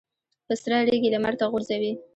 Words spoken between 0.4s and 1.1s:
په سره ریګ